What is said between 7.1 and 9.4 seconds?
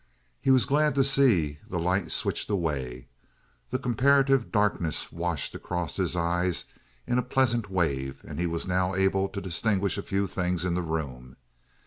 a pleasant wave and he was now able to